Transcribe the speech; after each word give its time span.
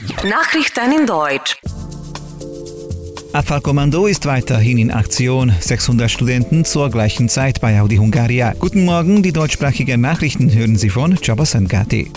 Nachrichten 0.00 0.92
in 0.98 1.06
Deutsch. 1.06 1.58
Abfallkommando 3.34 4.06
ist 4.06 4.24
weiterhin 4.24 4.78
in 4.78 4.90
Aktion. 4.90 5.52
600 5.60 6.10
Studenten 6.10 6.64
zur 6.64 6.90
gleichen 6.90 7.28
Zeit 7.28 7.60
bei 7.60 7.78
Audi 7.78 7.96
Hungaria. 7.96 8.54
Guten 8.58 8.86
Morgen, 8.86 9.22
die 9.22 9.32
deutschsprachigen 9.32 10.00
Nachrichten 10.00 10.52
hören 10.52 10.76
Sie 10.76 10.88
von 10.88 11.16
Chabasangati. 11.20 12.10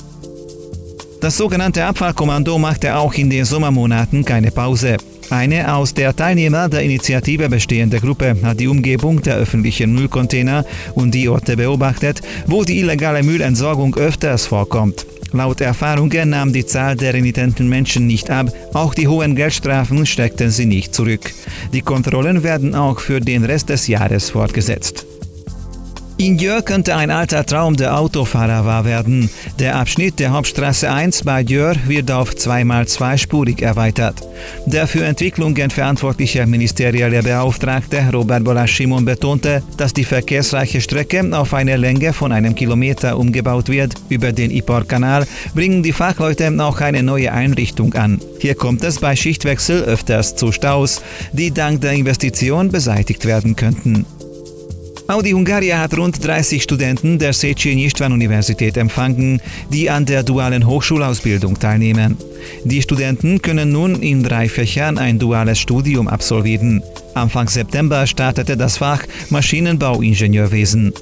Das 1.20 1.36
sogenannte 1.36 1.84
Abfallkommando 1.84 2.58
machte 2.58 2.96
auch 2.96 3.14
in 3.16 3.30
den 3.30 3.44
Sommermonaten 3.44 4.24
keine 4.24 4.52
Pause. 4.52 4.96
Eine 5.30 5.76
aus 5.76 5.94
der 5.94 6.16
Teilnehmer 6.16 6.70
der 6.70 6.84
Initiative 6.84 7.50
bestehende 7.50 8.00
Gruppe 8.00 8.38
hat 8.44 8.60
die 8.62 8.68
Umgebung 8.68 9.22
der 9.22 9.36
öffentlichen 9.36 9.94
Müllcontainer 9.94 10.66
und 10.96 11.14
die 11.14 11.28
Orte 11.28 11.58
beobachtet, 11.58 12.22
wo 12.48 12.64
die 12.64 12.80
illegale 12.80 13.24
Müllentsorgung 13.24 13.96
öfters 13.96 14.46
vorkommt. 14.46 15.06
Laut 15.34 15.62
Erfahrungen 15.62 16.30
nahm 16.30 16.54
die 16.54 16.66
Zahl 16.66 16.96
der 16.96 17.16
renitenten 17.16 17.68
Menschen 17.68 18.06
nicht 18.06 18.30
ab, 18.30 18.54
auch 18.74 18.94
die 18.94 19.08
hohen 19.08 19.36
Geldstrafen 19.36 20.06
steckten 20.06 20.52
sie 20.52 20.68
nicht 20.68 20.94
zurück. 20.94 21.34
Die 21.74 21.82
Kontrollen 21.82 22.44
werden 22.44 22.76
auch 22.76 23.00
für 23.00 23.20
den 23.20 23.44
Rest 23.44 23.70
des 23.70 23.88
Jahres 23.88 24.30
fortgesetzt. 24.30 25.08
In 26.18 26.38
Jör 26.38 26.62
könnte 26.62 26.96
ein 26.96 27.10
alter 27.10 27.44
Traum 27.44 27.76
der 27.76 27.98
Autofahrer 27.98 28.66
wahr 28.66 28.86
werden. 28.86 29.32
Der 29.58 29.78
Abschnitt 29.78 30.20
der 30.20 30.30
Hauptstraße 30.32 30.92
1 30.92 31.24
bei 31.24 31.42
Jör 31.42 31.76
wird 31.88 32.12
auf 32.12 32.30
2x2 32.30 33.18
spurig 33.18 33.62
erweitert. 33.64 34.22
Der 34.68 34.86
für 34.86 35.04
Entwicklungen 35.04 35.72
verantwortliche 35.72 36.46
ministerielle 36.46 37.24
Beauftragte 37.24 38.04
Robert 38.14 38.44
Bolas-Schimon 38.44 39.06
betonte, 39.06 39.64
dass 39.76 39.94
die 39.94 40.04
verkehrsreiche 40.04 40.82
Strecke 40.82 41.28
auf 41.36 41.56
eine 41.56 41.78
Länge 41.78 42.14
von 42.14 42.32
einem 42.32 42.54
Kilometer 42.54 43.18
umgebaut 43.18 43.68
wird. 43.70 43.96
Über 44.10 44.32
den 44.32 44.52
Ipor-Kanal 44.52 45.26
bringen 45.56 45.82
die 45.82 45.94
Fachleute 45.94 46.54
auch 46.60 46.80
eine 46.80 47.02
neue 47.02 47.32
Einrichtung 47.32 47.96
an. 47.96 48.22
Hier 48.40 48.54
kommt 48.54 48.84
es 48.84 49.00
bei 49.00 49.16
Schichtwechsel 49.16 49.82
öfters 49.82 50.36
zu 50.36 50.52
Staus, 50.52 51.02
die 51.32 51.52
dank 51.52 51.82
der 51.82 51.94
Investition 51.94 52.70
beseitigt 52.70 53.26
werden 53.26 53.56
könnten. 53.56 54.06
Audi 55.08 55.32
Hungaria 55.32 55.80
hat 55.80 55.98
rund 55.98 56.24
30 56.24 56.64
Studenten 56.64 57.20
der 57.20 57.34
Széchenyi 57.34 57.88
István 57.88 58.14
Universität 58.14 58.78
empfangen, 58.78 59.42
die 59.70 59.90
an 59.90 60.06
der 60.06 60.24
dualen 60.24 60.66
Hochschulausbildung 60.66 61.60
teilnehmen. 61.60 62.18
Die 62.64 62.82
Studenten 62.82 63.42
können 63.42 63.72
nun 63.72 64.02
in 64.02 64.24
drei 64.24 64.48
Fächern 64.48 64.98
ein 64.98 65.20
duales 65.20 65.60
Studium 65.60 66.08
absolvieren. 66.08 66.82
Anfang 67.16 67.50
September 67.50 68.08
startete 68.08 68.56
das 68.56 68.78
Fach 68.78 69.04
Maschinenbauingenieurwesen. 69.30 70.94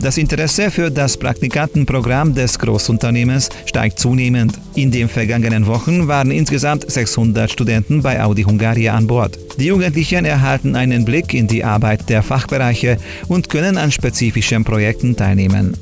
Das 0.00 0.16
Interesse 0.16 0.70
für 0.70 0.92
das 0.92 1.16
Praktikantenprogramm 1.16 2.32
des 2.32 2.58
Großunternehmens 2.60 3.48
steigt 3.66 3.98
zunehmend. 3.98 4.52
In 4.76 4.92
den 4.92 5.08
vergangenen 5.08 5.66
Wochen 5.66 6.06
waren 6.06 6.30
insgesamt 6.30 6.88
600 6.88 7.50
Studenten 7.50 8.00
bei 8.00 8.22
Audi 8.22 8.44
Hungaria 8.44 8.94
an 8.94 9.08
Bord. 9.08 9.36
Die 9.58 9.66
Jugendlichen 9.66 10.24
erhalten 10.24 10.76
einen 10.76 11.04
Blick 11.04 11.34
in 11.34 11.48
die 11.48 11.64
Arbeit 11.64 12.08
der 12.08 12.22
Fachbereiche 12.22 12.98
und 13.26 13.48
können 13.48 13.76
an 13.76 13.90
spezifischen 13.90 14.62
Projekten 14.62 15.16
teilnehmen. 15.16 15.76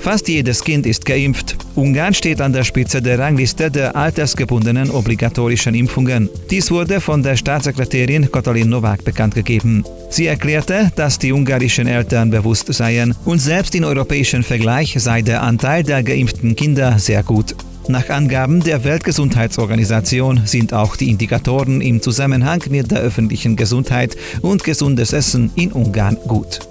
Fast 0.00 0.28
jedes 0.28 0.64
Kind 0.64 0.86
ist 0.86 1.04
geimpft. 1.04 1.58
Ungarn 1.74 2.14
steht 2.14 2.40
an 2.40 2.54
der 2.54 2.64
Spitze 2.64 3.02
der 3.02 3.18
Rangliste 3.18 3.70
der 3.70 3.94
altersgebundenen 3.94 4.90
obligatorischen 4.90 5.74
Impfungen. 5.74 6.30
Dies 6.50 6.70
wurde 6.70 7.02
von 7.02 7.22
der 7.22 7.36
Staatssekretärin 7.36 8.32
Katalin 8.32 8.70
Novak 8.70 9.04
bekannt 9.04 9.34
gegeben. 9.34 9.84
Sie 10.08 10.26
erklärte, 10.26 10.90
dass 10.96 11.18
die 11.18 11.32
ungarischen 11.32 11.86
Eltern 11.86 12.30
bewusst 12.30 12.72
seien 12.72 13.14
und 13.26 13.40
selbst 13.40 13.74
im 13.74 13.84
europäischen 13.84 14.42
Vergleich 14.42 14.94
sei 14.98 15.20
der 15.20 15.42
Anteil 15.42 15.82
der 15.82 16.02
geimpften 16.02 16.56
Kinder 16.56 16.98
sehr 16.98 17.22
gut. 17.22 17.54
Nach 17.88 18.08
Angaben 18.08 18.62
der 18.62 18.84
Weltgesundheitsorganisation 18.84 20.42
sind 20.46 20.72
auch 20.72 20.96
die 20.96 21.10
Indikatoren 21.10 21.82
im 21.82 22.00
Zusammenhang 22.00 22.62
mit 22.70 22.90
der 22.90 23.00
öffentlichen 23.00 23.54
Gesundheit 23.54 24.16
und 24.40 24.64
gesundes 24.64 25.12
Essen 25.12 25.50
in 25.56 25.72
Ungarn 25.72 26.16
gut. 26.26 26.69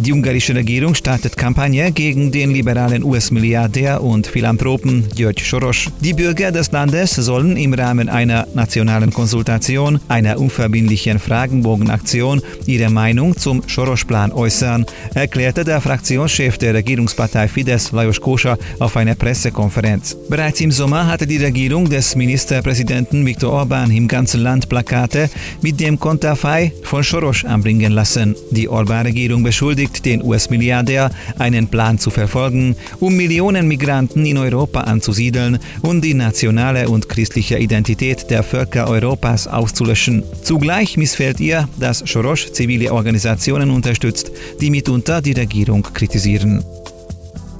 Die 0.00 0.12
ungarische 0.12 0.54
Regierung 0.54 0.94
startet 0.94 1.36
Kampagne 1.36 1.90
gegen 1.90 2.30
den 2.30 2.52
liberalen 2.52 3.02
US-Milliardär 3.02 4.00
und 4.00 4.28
Philanthropen 4.28 5.08
György 5.16 5.42
Soros. 5.42 5.86
Die 6.00 6.14
Bürger 6.14 6.52
des 6.52 6.70
Landes 6.70 7.16
sollen 7.16 7.56
im 7.56 7.74
Rahmen 7.74 8.08
einer 8.08 8.46
nationalen 8.54 9.12
Konsultation, 9.12 9.98
einer 10.06 10.38
unverbindlichen 10.38 11.18
Fragenbogenaktion, 11.18 12.40
ihre 12.66 12.90
Meinung 12.90 13.36
zum 13.36 13.64
Soros-Plan 13.66 14.30
äußern, 14.30 14.86
erklärte 15.14 15.64
der 15.64 15.80
Fraktionschef 15.80 16.58
der 16.58 16.74
Regierungspartei 16.74 17.48
Fidesz 17.48 17.90
Lajos 17.90 18.20
Kósa 18.20 18.56
auf 18.78 18.96
einer 18.96 19.16
Pressekonferenz. 19.16 20.16
Bereits 20.28 20.60
im 20.60 20.70
Sommer 20.70 21.08
hatte 21.08 21.26
die 21.26 21.38
Regierung 21.38 21.90
des 21.90 22.14
Ministerpräsidenten 22.14 23.26
Viktor 23.26 23.52
Orban 23.52 23.90
im 23.90 24.06
ganzen 24.06 24.42
Land 24.42 24.68
Plakate 24.68 25.28
mit 25.60 25.80
dem 25.80 25.98
Konterfei 25.98 26.72
von 26.84 27.02
Soros 27.02 27.44
anbringen 27.44 27.90
lassen. 27.90 28.36
Die 28.52 28.68
Orban-Regierung 28.68 29.42
beschuldigt 29.42 29.87
beschäftigt 29.88 30.04
den 30.06 30.22
US-Milliardär, 30.22 31.10
einen 31.38 31.68
Plan 31.68 31.98
zu 31.98 32.10
verfolgen, 32.10 32.76
um 33.00 33.16
Millionen 33.16 33.68
Migranten 33.68 34.26
in 34.26 34.38
Europa 34.38 34.80
anzusiedeln 34.80 35.58
und 35.82 36.02
die 36.02 36.14
nationale 36.14 36.88
und 36.88 37.08
christliche 37.08 37.58
Identität 37.58 38.30
der 38.30 38.42
Völker 38.42 38.88
Europas 38.88 39.46
auszulöschen. 39.46 40.22
Zugleich 40.42 40.96
missfällt 40.96 41.40
ihr, 41.40 41.68
dass 41.78 42.00
Soros 42.00 42.52
zivile 42.52 42.92
Organisationen 42.92 43.70
unterstützt, 43.70 44.30
die 44.60 44.70
mitunter 44.70 45.22
die 45.22 45.32
Regierung 45.32 45.82
kritisieren. 45.82 46.64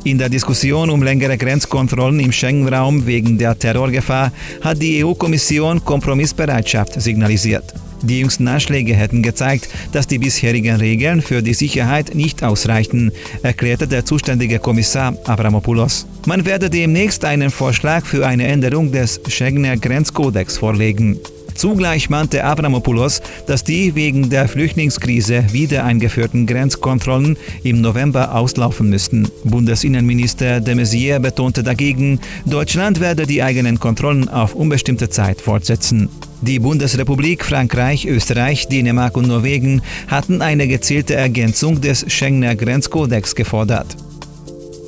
In 0.04 0.18
der 0.18 0.28
Diskussion 0.28 0.90
um 0.90 1.02
längere 1.02 1.36
Grenzkontrollen 1.36 2.20
im 2.20 2.32
Schengen-Raum 2.32 3.06
wegen 3.06 3.36
der 3.36 3.58
Terrorgefahr 3.58 4.32
hat 4.60 4.80
die 4.80 5.04
EU-Kommission 5.04 5.84
Kompromissbereitschaft 5.84 7.00
signalisiert. 7.00 7.74
Die 8.02 8.20
jüngsten 8.20 8.46
Anschläge 8.48 8.94
hätten 8.94 9.22
gezeigt, 9.22 9.68
dass 9.92 10.06
die 10.06 10.18
bisherigen 10.18 10.76
Regeln 10.76 11.22
für 11.22 11.42
die 11.42 11.54
Sicherheit 11.54 12.14
nicht 12.14 12.42
ausreichten, 12.42 13.12
erklärte 13.42 13.88
der 13.88 14.04
zuständige 14.04 14.58
Kommissar 14.58 15.16
Avramopoulos. 15.24 16.06
Man 16.26 16.44
werde 16.44 16.70
demnächst 16.70 17.24
einen 17.24 17.50
Vorschlag 17.50 18.06
für 18.06 18.26
eine 18.26 18.46
Änderung 18.46 18.92
des 18.92 19.20
Schengener 19.28 19.76
Grenzkodex 19.76 20.58
vorlegen. 20.58 21.18
Zugleich 21.58 22.08
mahnte 22.08 22.44
Avramopoulos, 22.44 23.20
dass 23.48 23.64
die 23.64 23.96
wegen 23.96 24.30
der 24.30 24.46
Flüchtlingskrise 24.46 25.44
wieder 25.50 25.82
eingeführten 25.82 26.46
Grenzkontrollen 26.46 27.36
im 27.64 27.80
November 27.80 28.32
auslaufen 28.36 28.88
müssten. 28.88 29.28
Bundesinnenminister 29.42 30.60
de 30.60 30.76
Maizière 30.76 31.18
betonte 31.18 31.64
dagegen, 31.64 32.20
Deutschland 32.46 33.00
werde 33.00 33.26
die 33.26 33.42
eigenen 33.42 33.80
Kontrollen 33.80 34.28
auf 34.28 34.54
unbestimmte 34.54 35.10
Zeit 35.10 35.40
fortsetzen. 35.40 36.08
Die 36.42 36.60
Bundesrepublik, 36.60 37.44
Frankreich, 37.44 38.06
Österreich, 38.06 38.68
Dänemark 38.68 39.16
und 39.16 39.26
Norwegen 39.26 39.82
hatten 40.06 40.42
eine 40.42 40.68
gezielte 40.68 41.16
Ergänzung 41.16 41.80
des 41.80 42.04
Schengener 42.06 42.54
Grenzkodex 42.54 43.34
gefordert. 43.34 43.96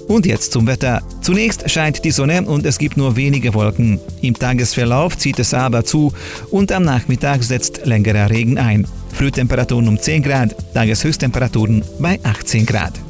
Und 0.06 0.24
jetzt 0.24 0.52
zum 0.52 0.68
Wetter. 0.68 1.02
Zunächst 1.30 1.70
scheint 1.70 2.04
die 2.04 2.10
Sonne 2.10 2.42
und 2.42 2.66
es 2.66 2.76
gibt 2.76 2.96
nur 2.96 3.14
wenige 3.14 3.54
Wolken. 3.54 4.00
Im 4.20 4.34
Tagesverlauf 4.34 5.16
zieht 5.16 5.38
es 5.38 5.54
aber 5.54 5.84
zu 5.84 6.12
und 6.50 6.72
am 6.72 6.82
Nachmittag 6.82 7.44
setzt 7.44 7.86
längerer 7.86 8.28
Regen 8.30 8.58
ein. 8.58 8.84
Frühtemperaturen 9.12 9.86
um 9.86 9.96
10 9.96 10.24
Grad, 10.24 10.56
Tageshöchsttemperaturen 10.74 11.84
bei 12.00 12.18
18 12.24 12.66
Grad. 12.66 13.00